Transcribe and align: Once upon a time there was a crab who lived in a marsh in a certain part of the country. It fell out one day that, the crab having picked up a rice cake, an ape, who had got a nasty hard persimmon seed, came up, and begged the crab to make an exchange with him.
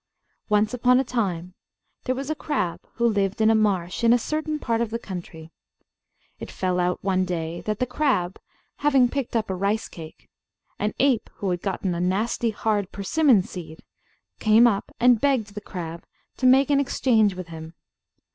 Once 0.49 0.73
upon 0.73 0.99
a 0.99 1.03
time 1.03 1.53
there 2.05 2.15
was 2.15 2.31
a 2.31 2.35
crab 2.35 2.79
who 2.95 3.05
lived 3.07 3.39
in 3.39 3.51
a 3.51 3.53
marsh 3.53 4.03
in 4.03 4.13
a 4.13 4.17
certain 4.17 4.57
part 4.57 4.81
of 4.81 4.89
the 4.89 4.97
country. 4.97 5.51
It 6.39 6.49
fell 6.49 6.79
out 6.79 7.03
one 7.03 7.23
day 7.23 7.61
that, 7.67 7.77
the 7.77 7.85
crab 7.85 8.39
having 8.77 9.09
picked 9.09 9.35
up 9.35 9.51
a 9.51 9.53
rice 9.53 9.87
cake, 9.87 10.27
an 10.79 10.95
ape, 10.97 11.29
who 11.35 11.51
had 11.51 11.61
got 11.61 11.83
a 11.83 11.99
nasty 11.99 12.49
hard 12.49 12.91
persimmon 12.91 13.43
seed, 13.43 13.83
came 14.39 14.65
up, 14.65 14.91
and 14.99 15.21
begged 15.21 15.53
the 15.53 15.61
crab 15.61 16.03
to 16.37 16.47
make 16.47 16.71
an 16.71 16.79
exchange 16.79 17.35
with 17.35 17.49
him. 17.49 17.75